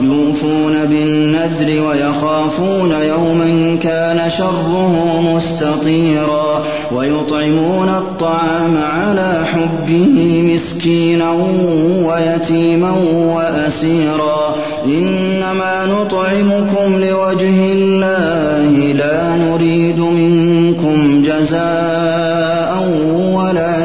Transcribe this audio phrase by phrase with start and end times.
[0.00, 6.62] يوفون بالنذر ويخافون يوما كان شره مستطيرا
[6.92, 11.30] ويطعمون الطعام على حبه مسكينا
[12.04, 12.94] ويتيما
[13.34, 14.54] وأسيرا
[14.86, 22.03] إنما نطعمكم لوجه الله لا نريد منكم جزاء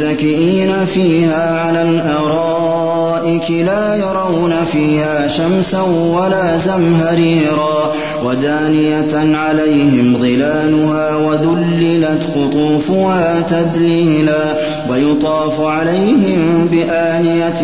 [0.00, 5.80] متكئين فيها على الأرائك لا يرون فيها شمسا
[6.14, 7.92] ولا زمهريرا
[8.24, 14.44] ودانية عليهم ظلالها وذللت قطوفها تذليلا
[14.90, 17.62] ويطاف عليهم بآنية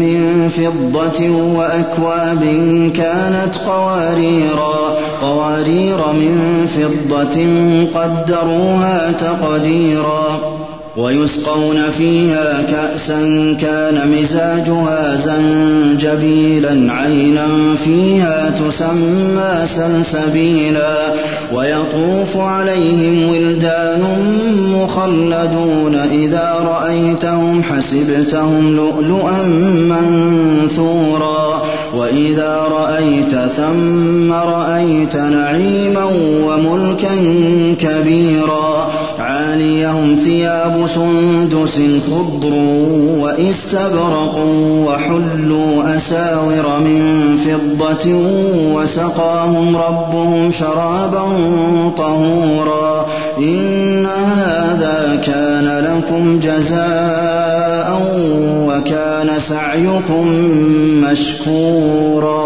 [0.00, 2.40] من فضة وأكواب
[2.96, 7.46] كانت قواريرا قوارير من فضة
[8.00, 10.63] قدروها تقديرا
[10.96, 13.20] ويسقون فيها كأسا
[13.60, 17.48] كان مزاجها زنجبيلا عينا
[17.84, 20.96] فيها تسمى سلسبيلا.
[21.54, 24.02] ويطوف عليهم ولدان
[24.72, 29.42] مخلدون إذا رأيتهم حسبتهم لؤلؤا
[29.88, 31.62] منثورا.
[31.96, 36.04] وإذا رأيت ثم رأيت نعيما
[36.44, 37.14] وملكا
[37.80, 38.90] كبيرا.
[39.20, 41.80] عاليهم ثياب سندس
[42.10, 42.54] خضر
[43.20, 44.34] وإستبرق
[44.86, 48.14] وحلوا أساور من فضة
[48.74, 51.24] وسقاهم ربهم شرابا
[51.96, 53.06] طهورا
[53.38, 58.00] إن هذا كان لكم جزاء
[58.68, 60.26] وكان سعيكم
[61.04, 62.44] مشكورا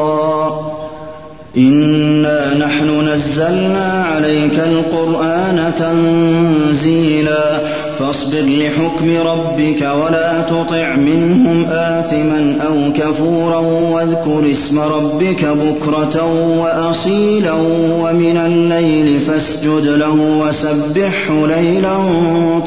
[1.59, 7.61] إنا نحن نزلنا عليك القرآن تنزيلا.
[7.99, 16.25] فاصبر لحكم ربك ولا تطع منهم آثما أو كفورا واذكر اسم ربك بكرة
[16.59, 17.53] وأصيلا
[18.01, 21.97] ومن الليل فاسجد له وسبحه ليلا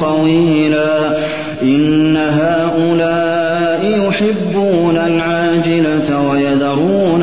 [0.00, 1.16] طويلا.
[1.62, 7.22] إن هؤلاء يحبون العاجلة ويذرون